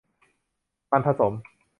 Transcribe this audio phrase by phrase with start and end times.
[0.91, 1.33] มันผสม